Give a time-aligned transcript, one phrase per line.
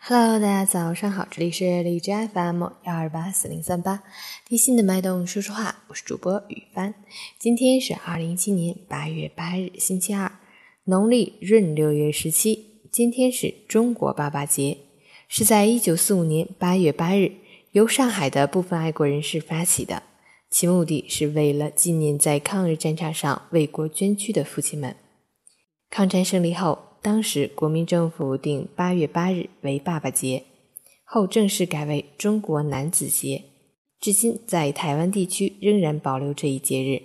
[0.00, 4.04] Hello，大家早上好，这里是荔枝 FM 幺二八四零三八，
[4.46, 6.94] 贴心的脉动说说话，我是主播雨帆。
[7.38, 10.32] 今天是二零一七年八月八日，星期二，
[10.84, 12.80] 农历闰六月十七。
[12.90, 14.78] 今天是中国爸爸节，
[15.28, 17.32] 是在一九四五年八月八日
[17.72, 20.04] 由上海的部分爱国人士发起的，
[20.48, 24.96] 其目的是为了纪念在抗日战场上为国捐躯的父亲们。
[25.90, 26.87] 抗战胜利后。
[27.00, 30.44] 当时国民政府定八月八日为爸爸节，
[31.04, 33.44] 后正式改为中国男子节。
[34.00, 37.02] 至今在台湾地区仍然保留这一节日，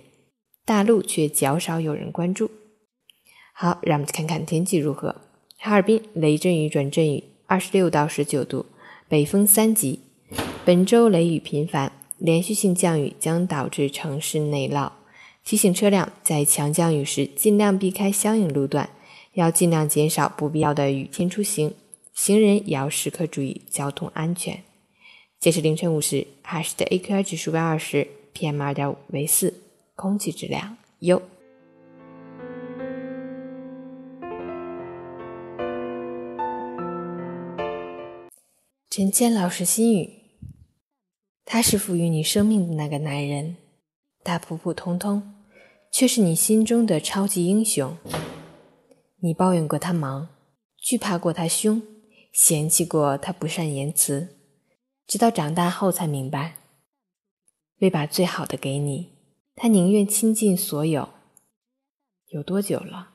[0.64, 2.50] 大陆却较少有人关注。
[3.52, 5.22] 好，让我们看看天气如何。
[5.58, 8.66] 哈尔滨雷阵雨转阵雨，二十六到十九度，
[9.08, 10.00] 北风三级。
[10.64, 14.92] 本周雷雨频繁，连续性降雨将导致城市内涝，
[15.44, 18.90] 提醒车辆在强降雨时尽量避开相应路段。
[19.34, 21.74] 要尽量减少不必要的雨天出行，
[22.12, 24.62] 行人也要时刻注意交通安全。
[25.40, 29.52] 截至凌晨五时，哈市的 AQI 指数为二十，PM 二点五为四，
[29.94, 31.20] 空气质量优。
[38.88, 40.10] 陈谦老师心语：
[41.44, 43.56] 他是赋予你生命的那个男人，
[44.22, 45.34] 他普普通通，
[45.90, 47.96] 却是你心中的超级英雄。
[49.24, 50.28] 你抱怨过他忙，
[50.76, 51.80] 惧怕过他凶，
[52.30, 54.36] 嫌弃过他不善言辞，
[55.06, 56.56] 直到长大后才明白，
[57.78, 59.12] 为把最好的给你，
[59.56, 61.08] 他宁愿倾尽所有。
[62.28, 63.12] 有多久了？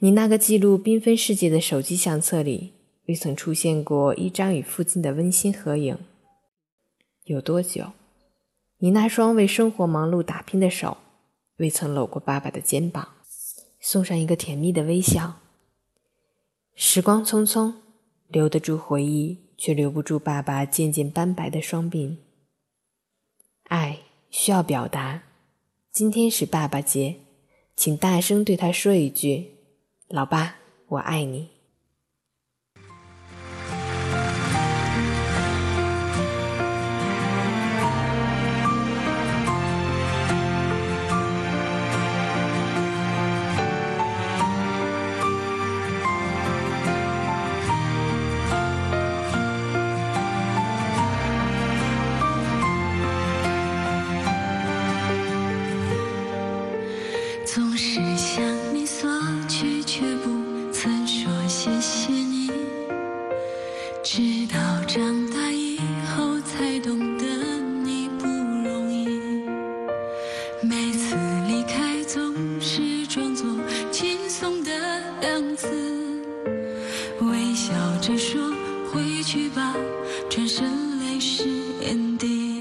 [0.00, 2.72] 你那个记录缤纷世界的手机相册里，
[3.06, 5.96] 未曾出现过一张与父亲的温馨合影。
[7.26, 7.92] 有多久？
[8.78, 10.96] 你那双为生活忙碌打拼的手，
[11.58, 13.06] 未曾搂过爸爸的肩膀。
[13.82, 15.40] 送上一个甜蜜的微笑。
[16.74, 17.74] 时光匆匆，
[18.28, 22.16] 留得住回忆，却留不住爸爸渐渐斑白的双鬓。
[23.64, 23.98] 爱
[24.30, 25.24] 需要表达，
[25.90, 27.16] 今天是爸爸节，
[27.74, 29.56] 请大声对他说一句
[30.08, 30.56] ：“老爸，
[30.86, 31.50] 我爱你。”
[70.64, 71.16] 每次
[71.48, 73.44] 离开总是装作
[73.90, 74.70] 轻松的
[75.22, 75.68] 样子，
[77.20, 78.40] 微笑着说
[78.92, 79.74] 回去吧，
[80.30, 81.48] 转身泪湿
[81.80, 82.51] 眼底。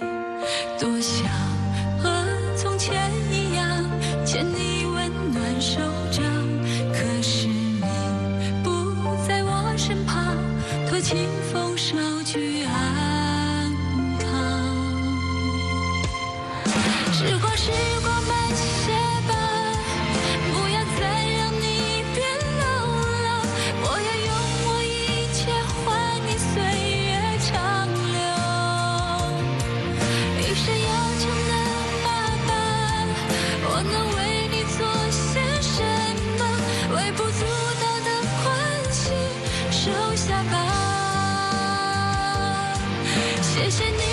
[17.71, 18.91] 时光慢些
[19.27, 19.31] 吧，
[20.51, 21.01] 不要再
[21.37, 21.65] 让你
[22.13, 22.19] 变
[22.59, 22.63] 老
[23.23, 23.25] 了。
[23.81, 24.29] 我要用
[24.67, 24.85] 我一
[25.33, 25.39] 切
[25.71, 25.81] 换
[26.27, 26.51] 你岁
[27.07, 27.11] 月
[27.47, 27.51] 长
[27.87, 28.19] 留。
[30.39, 31.51] 一生要强的
[32.03, 32.05] 爸
[32.47, 32.49] 爸，
[33.63, 34.79] 我能为你做
[35.09, 35.19] 些
[35.61, 35.73] 什
[36.37, 36.41] 么？
[36.95, 37.39] 微不足
[37.79, 38.09] 道的
[38.43, 38.45] 关
[38.91, 39.01] 心，
[39.71, 39.81] 收
[40.15, 40.53] 下吧。
[43.41, 44.10] 谢谢你。